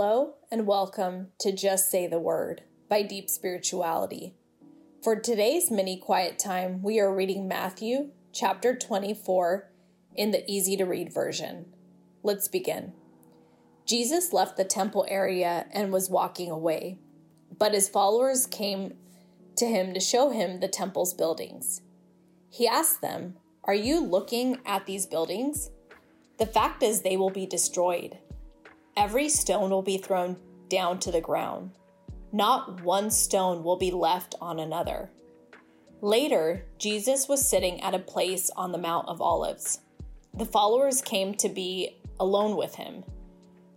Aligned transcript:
Hello 0.00 0.34
and 0.48 0.64
welcome 0.64 1.32
to 1.40 1.50
Just 1.50 1.90
Say 1.90 2.06
the 2.06 2.20
Word 2.20 2.62
by 2.88 3.02
Deep 3.02 3.28
Spirituality. 3.28 4.36
For 5.02 5.16
today's 5.16 5.72
mini 5.72 5.98
quiet 5.98 6.38
time, 6.38 6.82
we 6.84 7.00
are 7.00 7.12
reading 7.12 7.48
Matthew 7.48 8.10
chapter 8.32 8.76
24 8.76 9.68
in 10.14 10.30
the 10.30 10.48
easy 10.48 10.76
to 10.76 10.84
read 10.84 11.12
version. 11.12 11.72
Let's 12.22 12.46
begin. 12.46 12.92
Jesus 13.86 14.32
left 14.32 14.56
the 14.56 14.62
temple 14.62 15.04
area 15.08 15.66
and 15.72 15.92
was 15.92 16.08
walking 16.08 16.48
away, 16.48 17.00
but 17.58 17.74
his 17.74 17.88
followers 17.88 18.46
came 18.46 18.94
to 19.56 19.66
him 19.66 19.94
to 19.94 19.98
show 19.98 20.30
him 20.30 20.60
the 20.60 20.68
temple's 20.68 21.12
buildings. 21.12 21.82
He 22.48 22.68
asked 22.68 23.02
them, 23.02 23.34
Are 23.64 23.74
you 23.74 23.98
looking 23.98 24.58
at 24.64 24.86
these 24.86 25.06
buildings? 25.06 25.72
The 26.38 26.46
fact 26.46 26.84
is, 26.84 27.02
they 27.02 27.16
will 27.16 27.30
be 27.30 27.46
destroyed 27.46 28.18
Every 28.98 29.28
stone 29.28 29.70
will 29.70 29.82
be 29.82 29.96
thrown 29.96 30.36
down 30.68 30.98
to 31.00 31.12
the 31.12 31.20
ground. 31.20 31.70
Not 32.32 32.82
one 32.82 33.12
stone 33.12 33.62
will 33.62 33.76
be 33.76 33.92
left 33.92 34.34
on 34.40 34.58
another. 34.58 35.08
Later, 36.00 36.66
Jesus 36.78 37.28
was 37.28 37.48
sitting 37.48 37.80
at 37.80 37.94
a 37.94 38.00
place 38.00 38.50
on 38.56 38.72
the 38.72 38.78
Mount 38.78 39.06
of 39.06 39.22
Olives. 39.22 39.78
The 40.34 40.44
followers 40.44 41.00
came 41.00 41.32
to 41.34 41.48
be 41.48 42.00
alone 42.18 42.56
with 42.56 42.74
him. 42.74 43.04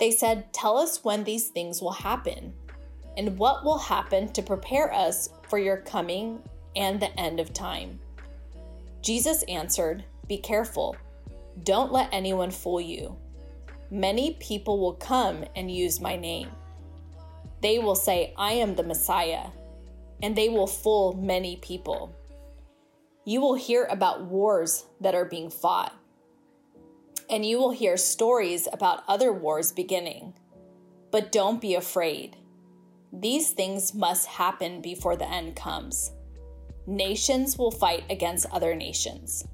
They 0.00 0.10
said, 0.10 0.52
Tell 0.52 0.76
us 0.76 1.04
when 1.04 1.22
these 1.22 1.46
things 1.46 1.80
will 1.80 1.92
happen, 1.92 2.52
and 3.16 3.38
what 3.38 3.64
will 3.64 3.78
happen 3.78 4.32
to 4.32 4.42
prepare 4.42 4.92
us 4.92 5.28
for 5.48 5.60
your 5.60 5.76
coming 5.76 6.42
and 6.74 6.98
the 6.98 7.16
end 7.20 7.38
of 7.38 7.52
time. 7.52 8.00
Jesus 9.00 9.44
answered, 9.44 10.02
Be 10.26 10.38
careful. 10.38 10.96
Don't 11.62 11.92
let 11.92 12.08
anyone 12.10 12.50
fool 12.50 12.80
you 12.80 13.16
Many 13.94 14.32
people 14.40 14.80
will 14.80 14.94
come 14.94 15.44
and 15.54 15.70
use 15.70 16.00
my 16.00 16.16
name. 16.16 16.48
They 17.62 17.78
will 17.78 17.94
say, 17.94 18.34
I 18.36 18.54
am 18.54 18.74
the 18.74 18.82
Messiah, 18.82 19.50
and 20.20 20.34
they 20.34 20.48
will 20.48 20.66
fool 20.66 21.12
many 21.12 21.58
people. 21.58 22.12
You 23.24 23.40
will 23.40 23.54
hear 23.54 23.84
about 23.84 24.24
wars 24.24 24.84
that 25.00 25.14
are 25.14 25.24
being 25.24 25.48
fought, 25.48 25.94
and 27.30 27.46
you 27.46 27.56
will 27.58 27.70
hear 27.70 27.96
stories 27.96 28.66
about 28.72 29.04
other 29.06 29.32
wars 29.32 29.70
beginning. 29.70 30.34
But 31.12 31.30
don't 31.30 31.60
be 31.60 31.76
afraid. 31.76 32.36
These 33.12 33.50
things 33.50 33.94
must 33.94 34.26
happen 34.26 34.80
before 34.80 35.14
the 35.14 35.30
end 35.30 35.54
comes. 35.54 36.10
Nations 36.88 37.56
will 37.56 37.70
fight 37.70 38.02
against 38.10 38.46
other 38.50 38.74
nations, 38.74 39.46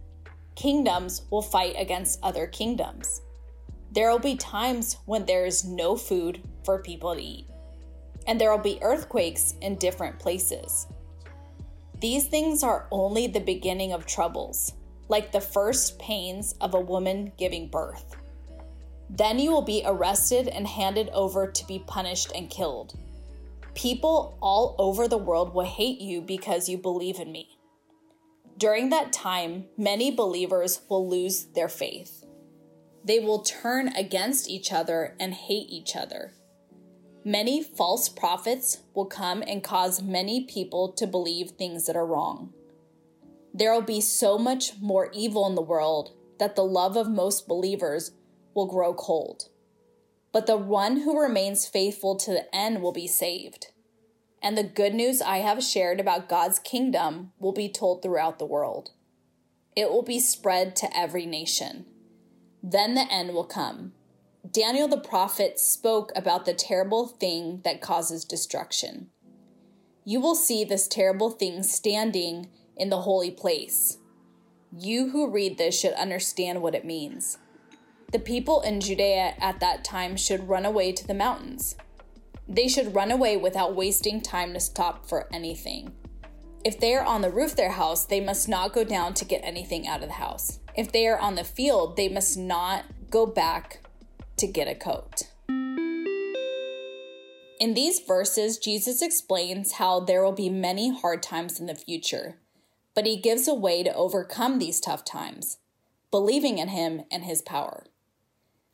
kingdoms 0.55 1.27
will 1.31 1.43
fight 1.43 1.75
against 1.77 2.19
other 2.23 2.47
kingdoms 2.47 3.21
there 3.93 4.11
will 4.11 4.21
be 4.21 4.37
times 4.37 4.97
when 5.07 5.27
there 5.27 5.47
is 5.47 5.65
no 5.65 5.97
food 5.97 6.43
for 6.65 6.83
people 6.83 7.15
to 7.15 7.23
eat, 7.23 7.47
and 8.27 8.41
there 8.41 8.51
will 8.51 8.63
be 8.63 8.79
earthquakes 8.83 9.55
in 9.61 9.77
different 9.77 10.19
places. 10.19 10.87
These 12.01 12.29
things 12.29 12.63
are 12.63 12.87
only 12.91 13.27
the 13.27 13.41
beginning 13.41 13.93
of 13.93 14.07
troubles, 14.07 14.73
like 15.09 15.33
the 15.33 15.41
first 15.41 15.99
pains 15.99 16.55
of 16.61 16.75
a 16.75 16.81
woman 16.81 17.33
giving 17.37 17.69
birth. 17.69 18.17
Then 19.11 19.39
you 19.41 19.51
will 19.51 19.63
be 19.63 19.83
arrested 19.85 20.47
and 20.47 20.67
handed 20.67 21.09
over 21.11 21.51
to 21.51 21.67
be 21.67 21.83
punished 21.87 22.31
and 22.35 22.49
killed. 22.49 22.95
People 23.75 24.39
all 24.41 24.77
over 24.79 25.09
the 25.09 25.19
world 25.19 25.53
will 25.53 25.65
hate 25.65 26.01
you 26.01 26.21
because 26.21 26.69
you 26.69 26.79
believe 26.79 27.19
in 27.19 27.33
me. 27.33 27.59
During 28.57 28.91
that 28.91 29.13
time, 29.13 29.67
many 29.77 30.11
believers 30.11 30.81
will 30.89 31.09
lose 31.09 31.47
their 31.55 31.69
faith. 31.69 32.25
They 33.05 33.19
will 33.19 33.41
turn 33.41 33.89
against 33.89 34.49
each 34.49 34.73
other 34.73 35.17
and 35.19 35.35
hate 35.35 35.71
each 35.71 35.97
other. 35.97 36.33
Many 37.25 37.63
false 37.63 38.09
prophets 38.09 38.79
will 38.95 39.07
come 39.07 39.43
and 39.47 39.63
cause 39.63 40.03
many 40.03 40.45
people 40.45 40.93
to 40.93 41.07
believe 41.07 41.51
things 41.51 41.87
that 41.87 41.97
are 41.97 42.07
wrong. 42.07 42.53
There 43.53 43.73
will 43.73 43.83
be 43.83 44.01
so 44.01 44.39
much 44.39 44.73
more 44.81 45.11
evil 45.13 45.47
in 45.47 45.55
the 45.55 45.63
world 45.63 46.13
that 46.39 46.57
the 46.57 46.65
love 46.65 46.97
of 46.97 47.11
most 47.11 47.47
believers 47.47 48.13
will 48.55 48.67
grow 48.67 48.95
cold. 48.95 49.49
But 50.33 50.47
the 50.47 50.57
one 50.57 51.01
who 51.01 51.21
remains 51.21 51.67
faithful 51.67 52.17
to 52.17 52.31
the 52.31 52.55
end 52.55 52.81
will 52.81 52.93
be 52.93 53.07
saved. 53.07 53.67
And 54.43 54.57
the 54.57 54.63
good 54.63 54.95
news 54.95 55.21
I 55.21 55.39
have 55.39 55.63
shared 55.63 56.01
about 56.01 56.29
God's 56.29 56.59
kingdom 56.59 57.33
will 57.39 57.53
be 57.53 57.69
told 57.69 58.03
throughout 58.03 58.39
the 58.39 58.47
world. 58.47 58.93
It 59.77 59.91
will 59.91 60.03
be 60.03 60.21
spread 60.21 60.75
to 60.77 60.97
every 60.97 61.27
nation. 61.27 61.85
Then 62.63 62.95
the 62.95 63.11
end 63.13 63.35
will 63.35 63.45
come. 63.45 63.93
Daniel 64.51 64.89
the 64.89 64.99
prophet 64.99 65.59
spoke 65.59 66.13
about 66.17 66.45
the 66.45 66.55
terrible 66.55 67.07
thing 67.07 67.61
that 67.65 67.81
causes 67.81 68.25
destruction. 68.25 69.09
You 70.05 70.21
will 70.21 70.35
see 70.35 70.65
this 70.65 70.89
terrible 70.89 71.31
thing 71.31 71.63
standing 71.63 72.49
in 72.77 72.91
the 72.91 73.03
holy 73.03 73.31
place. 73.31 73.99
You 74.77 75.11
who 75.11 75.31
read 75.31 75.59
this 75.59 75.79
should 75.79 75.93
understand 75.95 76.63
what 76.63 76.75
it 76.75 76.85
means. 76.85 77.39
The 78.13 78.19
people 78.19 78.61
in 78.63 78.81
Judea 78.81 79.35
at 79.39 79.61
that 79.61 79.85
time 79.85 80.17
should 80.17 80.49
run 80.49 80.65
away 80.65 80.93
to 80.93 81.07
the 81.07 81.15
mountains. 81.15 81.77
They 82.49 82.67
should 82.67 82.95
run 82.95 83.11
away 83.11 83.37
without 83.37 83.77
wasting 83.77 84.21
time 84.21 84.55
to 84.55 84.61
stop 84.61 85.07
for 85.07 85.29
anything. 85.33 85.93
If 86.63 86.79
they 86.79 86.95
are 86.95 87.05
on 87.05 87.23
the 87.23 87.31
roof 87.31 87.53
of 87.53 87.57
their 87.57 87.73
house, 87.73 88.05
they 88.05 88.21
must 88.21 88.47
not 88.47 88.75
go 88.75 88.85
down 88.85 89.15
to 89.15 89.25
get 89.25 89.41
anything 89.43 89.89
out 89.89 90.03
of 90.03 90.09
the 90.09 90.15
house. 90.15 90.59
If 90.77 90.93
they 90.93 91.07
are 91.07 91.19
on 91.19 91.35
the 91.35 91.45
field, 91.45 91.97
they 91.97 92.09
must 92.09 92.37
not 92.37 92.85
go 93.09 93.25
back 93.25 93.81
to 94.37 94.47
get 94.47 94.69
a 94.69 94.75
coat. 94.75 95.23
In 97.59 97.75
these 97.75 98.01
verses, 98.01 98.59
Jesus 98.59 99.01
explains 99.01 99.73
how 99.73 100.01
there 100.01 100.23
will 100.23 100.33
be 100.33 100.51
many 100.51 100.95
hard 100.95 101.23
times 101.23 101.59
in 101.59 101.67
the 101.67 101.75
future, 101.75 102.37
but 102.95 103.07
he 103.07 103.17
gives 103.17 103.49
a 103.49 103.55
way 103.55 103.83
to 103.83 103.95
overcome 103.95 104.59
these 104.59 104.81
tough 104.81 105.03
times, 105.05 105.59
believing 106.11 106.59
in 106.59 106.69
him 106.69 107.05
and 107.11 107.25
his 107.25 107.41
power. 107.41 107.85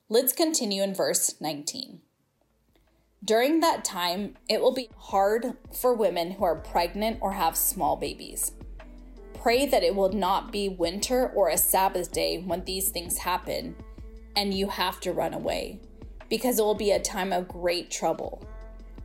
Let's 0.09 0.33
continue 0.33 0.83
in 0.83 0.95
verse 0.95 1.41
19. 1.41 2.01
During 3.27 3.59
that 3.59 3.85
time, 3.85 4.37
it 4.49 4.61
will 4.61 4.73
be 4.73 4.89
hard 4.97 5.55
for 5.73 5.93
women 5.95 6.31
who 6.31 6.45
are 6.45 6.55
pregnant 6.55 7.19
or 7.21 7.33
have 7.33 7.57
small 7.57 7.97
babies. 7.97 8.53
Pray 9.35 9.67
that 9.67 9.83
it 9.83 9.97
will 9.97 10.13
not 10.13 10.53
be 10.53 10.69
winter 10.69 11.31
or 11.35 11.49
a 11.49 11.59
Sabbath 11.59 12.13
day 12.13 12.39
when 12.39 12.65
these 12.65 12.89
things 12.89 13.19
happen 13.19 13.75
and 14.37 14.55
you 14.55 14.69
have 14.69 15.01
to 15.01 15.13
run 15.13 15.35
away, 15.35 15.81
because 16.29 16.61
it 16.61 16.63
will 16.63 16.77
be 16.77 16.93
a 16.93 17.01
time 17.01 17.33
of 17.33 17.49
great 17.49 17.91
trouble. 17.91 18.47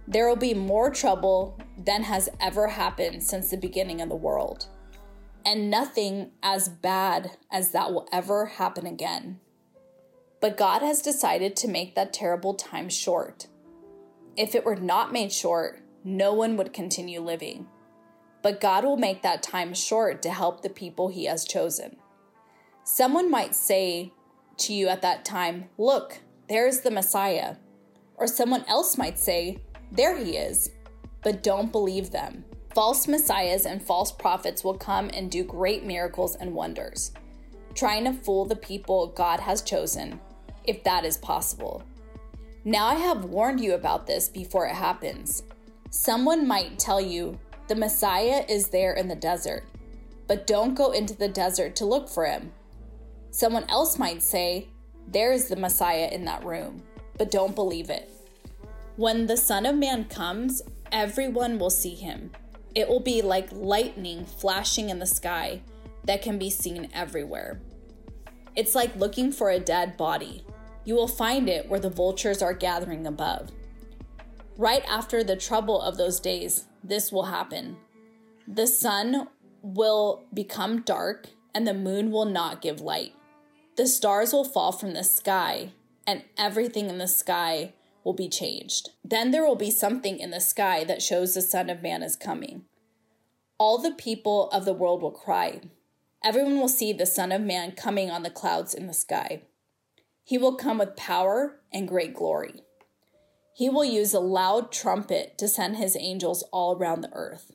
There 0.08 0.28
will 0.30 0.36
be 0.36 0.54
more 0.54 0.92
trouble 0.92 1.58
than 1.76 2.04
has 2.04 2.30
ever 2.40 2.68
happened 2.68 3.24
since 3.24 3.50
the 3.50 3.58
beginning 3.58 4.02
of 4.02 4.10
the 4.10 4.16
world, 4.16 4.68
and 5.44 5.72
nothing 5.72 6.30
as 6.44 6.70
bad 6.70 7.38
as 7.52 7.72
that 7.72 7.92
will 7.92 8.08
ever 8.12 8.46
happen 8.46 8.86
again. 8.86 9.40
But 10.40 10.58
God 10.58 10.84
has 10.84 11.02
decided 11.02 11.56
to 11.56 11.68
make 11.68 11.96
that 11.96 12.14
terrible 12.14 12.54
time 12.54 12.90
short. 12.90 13.48
If 14.38 14.56
it 14.56 14.66
were 14.66 14.76
not 14.76 15.12
made 15.12 15.32
short, 15.32 15.82
no 16.04 16.34
one 16.34 16.58
would 16.58 16.74
continue 16.74 17.22
living 17.22 17.68
but 18.42 18.62
God 18.62 18.84
will 18.84 18.98
make 18.98 19.22
that 19.22 19.44
time 19.44 19.74
short 19.74 20.22
to 20.24 20.32
help 20.32 20.62
the 20.62 20.70
people 20.70 21.10
He 21.10 21.26
has 21.26 21.46
chosen. 21.46 21.98
Someone 22.84 23.30
might 23.30 23.56
say 23.56 24.12
to 24.58 24.74
you 24.74 24.88
at 24.88 25.02
that 25.02 25.26
time, 25.26 25.70
Look, 25.78 26.20
there's 26.50 26.82
the 26.82 26.92
Messiah. 26.92 27.56
Or 28.16 28.28
someone 28.28 28.66
else 28.68 28.98
might 28.98 29.20
say, 29.20 29.60
There 29.92 30.18
he 30.18 30.38
is. 30.38 30.70
But 31.24 31.44
don't 31.44 31.72
believe 31.72 32.12
them. 32.12 32.46
False 32.74 33.08
messiahs 33.08 33.66
and 33.66 33.82
false 33.82 34.12
prophets 34.12 34.64
will 34.64 34.78
come 34.78 35.10
and 35.14 35.30
do 35.30 35.44
great 35.44 35.86
miracles 35.86 36.36
and 36.36 36.54
wonders, 36.54 37.12
trying 37.76 38.06
to 38.06 38.14
fool 38.14 38.46
the 38.46 38.56
people 38.56 39.08
God 39.08 39.40
has 39.42 39.62
chosen, 39.62 40.20
if 40.64 40.84
that 40.84 41.04
is 41.04 41.18
possible. 41.18 41.84
Now 42.64 42.86
I 42.86 42.96
have 42.96 43.26
warned 43.26 43.60
you 43.60 43.74
about 43.74 44.06
this 44.06 44.30
before 44.30 44.68
it 44.68 44.76
happens. 44.76 45.42
Someone 45.90 46.48
might 46.48 46.78
tell 46.78 47.02
you, 47.02 47.40
the 47.68 47.76
Messiah 47.76 48.46
is 48.48 48.68
there 48.68 48.94
in 48.94 49.08
the 49.08 49.16
desert, 49.16 49.64
but 50.28 50.46
don't 50.46 50.76
go 50.76 50.92
into 50.92 51.16
the 51.16 51.28
desert 51.28 51.76
to 51.78 51.86
look 51.86 52.08
for 52.08 52.26
him. 52.26 52.52
Someone 53.32 53.66
else 53.68 53.98
might 53.98 54.22
say, 54.22 54.68
There 55.08 55.32
is 55.32 55.48
the 55.48 55.56
Messiah 55.56 56.10
in 56.12 56.26
that 56.26 56.46
room, 56.46 56.84
but 57.18 57.32
don't 57.32 57.56
believe 57.56 57.90
it. 57.90 58.10
When 58.96 59.26
the 59.26 59.38
Son 59.38 59.66
of 59.66 59.76
Man 59.76 60.06
comes, 60.06 60.62
everyone 60.92 61.58
will 61.58 61.72
see 61.72 61.96
him. 61.96 62.32
It 62.76 62.88
will 62.88 63.00
be 63.00 63.24
like 63.24 63.50
lightning 63.52 64.24
flashing 64.26 64.90
in 64.90 65.00
the 65.00 65.08
sky 65.08 65.62
that 66.04 66.22
can 66.22 66.38
be 66.38 66.52
seen 66.52 66.90
everywhere. 66.94 67.60
It's 68.56 68.76
like 68.76 68.96
looking 68.96 69.32
for 69.32 69.50
a 69.50 69.60
dead 69.60 69.98
body. 69.98 70.46
You 70.84 70.96
will 70.96 71.08
find 71.08 71.48
it 71.48 71.70
where 71.70 71.80
the 71.80 71.90
vultures 71.90 72.42
are 72.42 72.54
gathering 72.54 73.06
above. 73.06 73.52
Right 74.58 74.84
after 74.88 75.24
the 75.24 75.36
trouble 75.36 75.82
of 75.82 75.98
those 75.98 76.20
days, 76.20 76.66
this 76.84 77.12
will 77.12 77.26
happen. 77.26 77.78
The 78.48 78.68
sun 78.68 79.28
will 79.62 80.24
become 80.34 80.82
dark, 80.82 81.30
and 81.54 81.68
the 81.68 81.74
moon 81.74 82.12
will 82.12 82.26
not 82.26 82.62
give 82.62 82.82
light. 82.82 83.14
The 83.76 83.88
stars 83.88 84.34
will 84.34 84.44
fall 84.44 84.72
from 84.72 84.94
the 84.94 85.04
sky, 85.04 85.72
and 86.06 86.24
everything 86.38 86.90
in 86.90 86.98
the 86.98 87.08
sky 87.08 87.74
will 88.04 88.14
be 88.14 88.28
changed. 88.28 88.90
Then 89.06 89.32
there 89.32 89.46
will 89.46 89.56
be 89.56 89.72
something 89.72 90.20
in 90.20 90.32
the 90.32 90.42
sky 90.42 90.84
that 90.86 91.02
shows 91.02 91.34
the 91.34 91.42
Son 91.42 91.70
of 91.70 91.84
Man 91.84 92.02
is 92.02 92.16
coming. 92.16 92.64
All 93.58 93.78
the 93.78 93.92
people 93.92 94.50
of 94.50 94.66
the 94.66 94.74
world 94.74 95.04
will 95.04 95.12
cry. 95.12 95.62
Everyone 96.24 96.60
will 96.60 96.68
see 96.68 96.92
the 96.94 97.06
Son 97.06 97.32
of 97.32 97.42
Man 97.42 97.72
coming 97.74 98.10
on 98.10 98.24
the 98.24 98.30
clouds 98.30 98.74
in 98.74 98.88
the 98.88 98.94
sky. 98.94 99.44
He 100.32 100.38
will 100.38 100.56
come 100.56 100.78
with 100.78 100.96
power 100.96 101.60
and 101.74 101.90
great 101.90 102.14
glory. 102.14 102.64
He 103.54 103.68
will 103.70 103.84
use 103.84 104.14
a 104.14 104.22
loud 104.22 104.72
trumpet 104.72 105.38
to 105.40 105.50
send 105.50 105.76
his 105.76 105.98
angels 106.00 106.42
all 106.54 106.78
around 106.78 107.02
the 107.02 107.12
earth. 107.12 107.52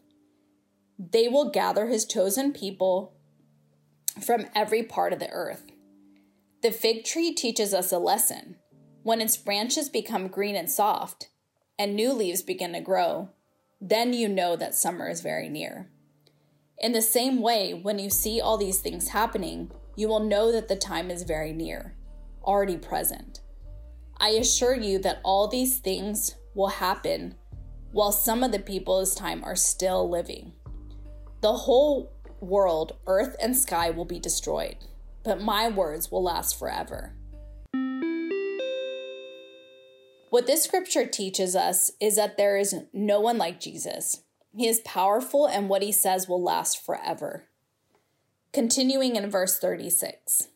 They 0.99 1.27
will 1.27 1.49
gather 1.49 1.87
his 1.87 2.05
chosen 2.05 2.53
people 2.53 3.15
from 4.21 4.49
every 4.55 4.83
part 4.83 5.15
of 5.15 5.21
the 5.21 5.31
earth. 5.31 5.65
The 6.63 6.71
fig 6.71 7.07
tree 7.07 7.33
teaches 7.33 7.73
us 7.73 7.93
a 7.93 7.99
lesson. 7.99 8.57
When 9.03 9.23
its 9.23 9.39
branches 9.39 9.89
become 9.89 10.29
green 10.29 10.55
and 10.55 10.71
soft, 10.71 11.31
and 11.79 11.97
new 11.97 12.13
leaves 12.13 12.43
begin 12.43 12.75
to 12.75 12.83
grow, 12.83 13.31
then 13.81 14.13
you 14.13 14.29
know 14.29 14.55
that 14.55 14.75
summer 14.75 15.09
is 15.09 15.23
very 15.23 15.49
near. 15.49 15.89
In 16.77 16.93
the 16.93 17.01
same 17.01 17.41
way, 17.41 17.73
when 17.73 17.99
you 17.99 18.11
see 18.11 18.39
all 18.39 18.59
these 18.59 18.81
things 18.81 19.09
happening, 19.09 19.71
you 19.97 20.09
will 20.09 20.21
know 20.21 20.53
that 20.53 20.69
the 20.69 20.77
time 20.77 21.11
is 21.11 21.23
very 21.23 21.55
near, 21.55 21.97
already 22.47 22.77
present. 22.77 23.41
I 24.19 24.31
assure 24.31 24.75
you 24.75 24.99
that 25.01 25.21
all 25.25 25.49
these 25.49 25.79
things 25.79 26.37
will 26.55 26.69
happen 26.69 27.35
while 27.93 28.13
some 28.13 28.43
of 28.43 28.53
the 28.53 28.59
people 28.59 29.01
this 29.01 29.15
time 29.15 29.45
are 29.45 29.57
still 29.57 30.09
living. 30.09 30.53
The 31.43 31.53
whole 31.53 32.13
world, 32.41 32.97
earth 33.07 33.37
and 33.41 33.57
sky, 33.57 33.91
will 33.91 34.05
be 34.05 34.19
destroyed, 34.19 34.77
but 35.23 35.41
my 35.41 35.69
words 35.69 36.11
will 36.11 36.23
last 36.23 36.59
forever. 36.59 37.15
What 40.31 40.47
this 40.47 40.65
scripture 40.65 41.07
teaches 41.07 41.55
us 41.55 41.91
is 42.01 42.17
that 42.17 42.37
there 42.37 42.57
is 42.57 42.75
no 42.93 43.21
one 43.21 43.39
like 43.39 43.61
Jesus. 43.61 44.23
He 44.55 44.67
is 44.67 44.81
powerful, 44.81 45.47
and 45.47 45.69
what 45.69 45.83
he 45.83 45.93
says 45.93 46.29
will 46.29 46.43
last 46.43 46.85
forever. 46.85 47.45
Continuing 48.53 49.17
in 49.17 49.31
verse 49.31 49.59
36 49.59 50.49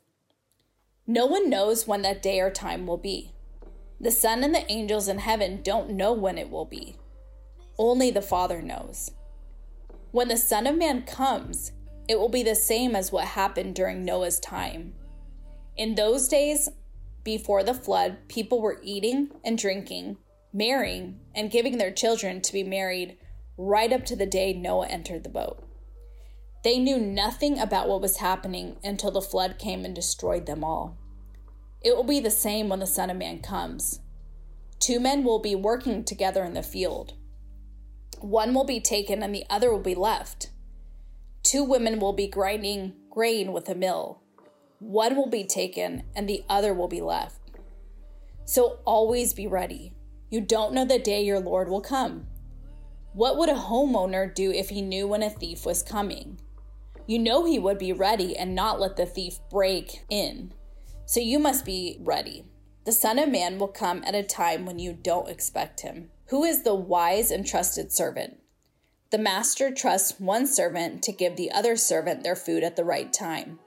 No 1.11 1.27
one 1.27 1.51
knows 1.51 1.89
when 1.89 2.03
that 2.03 2.23
day 2.23 2.39
or 2.39 2.53
time 2.53 2.87
will 2.87 2.97
be. 2.97 3.33
The 4.01 4.13
Son 4.13 4.45
and 4.45 4.55
the 4.55 4.71
angels 4.71 5.09
in 5.09 5.19
heaven 5.19 5.61
don't 5.61 5.91
know 5.91 6.13
when 6.13 6.39
it 6.39 6.51
will 6.51 6.67
be. 6.67 6.95
Only 7.77 8.13
the 8.13 8.23
Father 8.23 8.63
knows. 8.63 9.11
When 10.13 10.29
the 10.29 10.37
Son 10.37 10.69
of 10.69 10.79
Man 10.79 11.03
comes, 11.03 11.73
it 12.09 12.17
will 12.17 12.29
be 12.29 12.45
the 12.45 12.55
same 12.55 12.95
as 12.95 13.11
what 13.11 13.25
happened 13.25 13.75
during 13.75 14.05
Noah's 14.05 14.39
time. 14.39 14.95
In 15.77 15.97
those 15.97 16.29
days, 16.29 16.69
before 17.25 17.65
the 17.65 17.75
flood, 17.75 18.29
people 18.29 18.63
were 18.63 18.79
eating 18.81 19.31
and 19.45 19.59
drinking, 19.59 20.17
marrying, 20.53 21.19
and 21.35 21.51
giving 21.51 21.79
their 21.79 21.91
children 21.91 22.41
to 22.41 22.53
be 22.53 22.63
married 22.63 23.19
right 23.59 23.93
up 23.93 24.05
to 24.05 24.15
the 24.15 24.27
day 24.27 24.53
Noah 24.53 24.87
entered 24.87 25.25
the 25.25 25.29
boat. 25.29 25.61
They 26.63 26.79
knew 26.79 27.01
nothing 27.01 27.59
about 27.59 27.89
what 27.89 28.01
was 28.01 28.19
happening 28.19 28.77
until 28.85 29.11
the 29.11 29.21
flood 29.21 29.59
came 29.59 29.85
and 29.85 29.93
destroyed 29.93 30.47
them 30.47 30.63
all. 30.63 31.00
It 31.83 31.97
will 31.97 32.05
be 32.05 32.21
the 32.21 32.31
same 32.31 32.69
when 32.69 32.81
the 32.81 32.87
Son 32.87 33.11
of 33.11 33.17
Man 33.17 33.41
comes. 33.41 34.01
Two 34.79 35.01
men 35.01 35.25
will 35.25 35.39
be 35.39 35.55
working 35.55 36.05
together 36.05 36.45
in 36.45 36.55
the 36.55 36.63
field. 36.63 37.15
One 38.21 38.53
will 38.53 38.65
be 38.65 38.81
taken 38.81 39.23
and 39.23 39.35
the 39.35 39.45
other 39.49 39.71
will 39.71 39.81
be 39.81 39.95
left. 39.95 40.51
Two 41.43 41.65
women 41.65 41.99
will 41.99 42.13
be 42.13 42.27
grinding 42.27 42.95
grain 43.11 43.53
with 43.53 43.69
a 43.69 43.75
mill. 43.75 44.21
One 44.79 45.17
will 45.17 45.29
be 45.29 45.45
taken 45.45 46.05
and 46.15 46.29
the 46.29 46.45
other 46.49 46.75
will 46.75 46.89
be 46.89 47.01
left. 47.01 47.39
So 48.45 48.79
always 48.85 49.33
be 49.33 49.47
ready. 49.47 49.93
You 50.31 50.41
don't 50.41 50.75
know 50.75 50.85
the 50.85 50.99
day 50.99 51.23
your 51.23 51.41
Lord 51.41 51.69
will 51.69 51.81
come. 51.81 52.27
What 53.13 53.37
would 53.37 53.49
a 53.49 53.55
homeowner 53.55 54.33
do 54.35 54.53
if 54.53 54.69
he 54.69 54.83
knew 54.83 55.09
when 55.09 55.23
a 55.23 55.31
thief 55.31 55.67
was 55.67 55.83
coming? 55.83 56.41
You 57.07 57.19
know 57.19 57.45
he 57.45 57.59
would 57.59 57.79
be 57.79 57.93
ready 57.93 58.37
and 58.37 58.55
not 58.55 58.79
let 58.79 58.97
the 58.97 59.07
thief 59.07 59.39
break 59.51 60.05
in. 60.09 60.53
So 61.11 61.19
you 61.19 61.41
must 61.41 61.65
be 61.65 61.97
ready. 61.99 62.45
The 62.85 62.93
Son 62.93 63.19
of 63.19 63.29
Man 63.29 63.59
will 63.59 63.67
come 63.67 64.05
at 64.07 64.15
a 64.15 64.23
time 64.23 64.65
when 64.65 64.79
you 64.79 64.93
don't 64.93 65.29
expect 65.29 65.81
him. 65.81 66.11
Who 66.27 66.45
is 66.45 66.63
the 66.63 66.77
wise 66.77 67.33
and 67.33 67.45
trusted 67.45 67.91
servant? 67.91 68.39
The 69.11 69.19
master 69.19 69.75
trusts 69.75 70.21
one 70.21 70.47
servant 70.47 71.03
to 71.03 71.11
give 71.11 71.35
the 71.35 71.51
other 71.51 71.75
servant 71.75 72.23
their 72.23 72.37
food 72.37 72.63
at 72.63 72.77
the 72.77 72.85
right 72.85 73.13
time. 73.13 73.59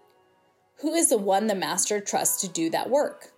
Who 0.78 0.94
is 0.94 1.10
the 1.10 1.18
one 1.18 1.48
the 1.48 1.54
master 1.54 2.00
trusts 2.00 2.40
to 2.44 2.48
do 2.48 2.70
that 2.70 2.90
work? 2.90 3.34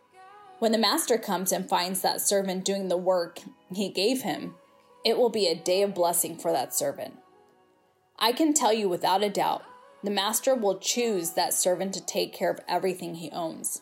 When 0.59 0.71
the 0.71 0.77
master 0.77 1.17
comes 1.17 1.51
and 1.51 1.67
finds 1.67 2.01
that 2.01 2.21
servant 2.21 2.63
doing 2.63 2.89
the 2.89 2.97
work 2.97 3.39
he 3.73 3.89
gave 3.89 4.21
him, 4.21 4.53
it 5.03 5.17
will 5.17 5.31
be 5.31 5.47
a 5.47 5.55
day 5.55 5.81
of 5.81 5.95
blessing 5.95 6.37
for 6.37 6.51
that 6.51 6.75
servant. 6.75 7.15
I 8.19 8.33
can 8.33 8.53
tell 8.53 8.71
you 8.71 8.87
without 8.87 9.23
a 9.23 9.31
doubt, 9.31 9.63
the 10.03 10.11
master 10.11 10.53
will 10.53 10.77
choose 10.77 11.31
that 11.31 11.55
servant 11.55 11.91
to 11.95 12.05
take 12.05 12.35
care 12.35 12.51
of 12.51 12.59
everything 12.67 13.15
he 13.15 13.31
owns. 13.31 13.81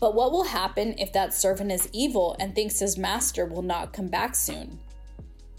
But 0.00 0.14
what 0.14 0.30
will 0.30 0.44
happen 0.44 0.94
if 0.98 1.12
that 1.12 1.34
servant 1.34 1.72
is 1.72 1.88
evil 1.92 2.36
and 2.38 2.54
thinks 2.54 2.78
his 2.78 2.96
master 2.96 3.44
will 3.46 3.62
not 3.62 3.92
come 3.92 4.08
back 4.08 4.34
soon? 4.34 4.78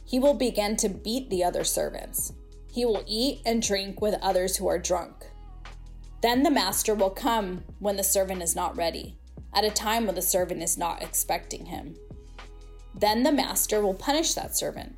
He 0.06 0.20
will 0.20 0.34
begin 0.34 0.76
to 0.78 0.90
beat 0.90 1.30
the 1.30 1.44
other 1.44 1.64
servants. 1.64 2.34
He 2.72 2.86
will 2.86 3.04
eat 3.06 3.42
and 3.46 3.62
drink 3.62 4.02
with 4.02 4.16
others 4.22 4.58
who 4.58 4.68
are 4.68 4.80
drunk. 4.80 5.26
Then 6.22 6.44
the 6.44 6.52
master 6.52 6.96
will 6.96 7.10
come 7.10 7.64
when 7.80 7.96
the 7.96 8.04
servant 8.04 8.42
is 8.42 8.56
not 8.56 8.78
ready, 8.78 9.18
at 9.54 9.64
a 9.64 9.70
time 9.70 10.06
when 10.06 10.16
the 10.16 10.22
servant 10.22 10.62
is 10.62 10.78
not 10.78 11.02
expecting 11.02 11.66
him. 11.66 11.96
Then 12.96 13.24
the 13.24 13.32
master 13.32 13.82
will 13.82 13.94
punish 13.94 14.34
that 14.34 14.56
servant. 14.56 14.96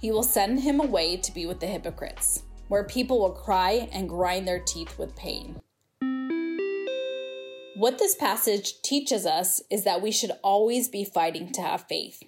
He 0.00 0.10
will 0.10 0.22
send 0.22 0.60
him 0.60 0.80
away 0.80 1.16
to 1.16 1.32
be 1.32 1.46
with 1.46 1.60
the 1.60 1.66
hypocrites, 1.66 2.42
where 2.68 2.84
people 2.84 3.18
will 3.18 3.32
cry 3.32 3.88
and 3.92 4.08
grind 4.08 4.46
their 4.46 4.60
teeth 4.60 4.98
with 4.98 5.16
pain. 5.16 5.60
What 7.78 7.98
this 7.98 8.14
passage 8.16 8.82
teaches 8.82 9.24
us 9.24 9.62
is 9.70 9.84
that 9.84 10.02
we 10.02 10.10
should 10.10 10.32
always 10.42 10.88
be 10.88 11.04
fighting 11.04 11.52
to 11.52 11.62
have 11.62 11.86
faith 11.86 12.20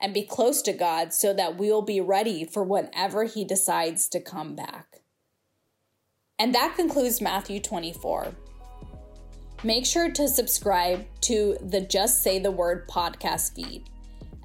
and 0.00 0.14
be 0.14 0.22
close 0.22 0.62
to 0.62 0.72
God 0.72 1.12
so 1.12 1.34
that 1.34 1.58
we 1.58 1.72
will 1.72 1.82
be 1.82 2.00
ready 2.00 2.44
for 2.44 2.62
whenever 2.62 3.24
He 3.24 3.44
decides 3.44 4.08
to 4.10 4.20
come 4.20 4.54
back. 4.54 5.00
And 6.38 6.54
that 6.54 6.76
concludes 6.76 7.20
Matthew 7.20 7.58
24. 7.58 8.32
Make 9.64 9.86
sure 9.86 10.12
to 10.12 10.28
subscribe 10.28 11.04
to 11.22 11.56
the 11.60 11.80
Just 11.80 12.22
Say 12.22 12.38
the 12.38 12.52
Word 12.52 12.86
podcast 12.86 13.56
feed 13.56 13.90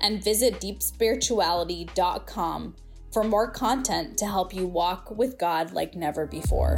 and 0.02 0.24
visit 0.24 0.56
deepspirituality.com 0.56 2.76
for 3.14 3.24
more 3.24 3.52
content 3.52 4.18
to 4.18 4.26
help 4.26 4.56
you 4.56 4.66
walk 4.66 5.12
with 5.12 5.38
God 5.38 5.74
like 5.74 5.96
never 5.96 6.26
before. 6.26 6.76